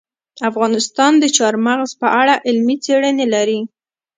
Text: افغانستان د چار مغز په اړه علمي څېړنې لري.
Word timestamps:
افغانستان 0.49 1.11
د 1.19 1.23
چار 1.37 1.53
مغز 1.65 1.91
په 2.01 2.07
اړه 2.21 2.35
علمي 2.47 2.75
څېړنې 2.85 3.25
لري. 3.33 3.59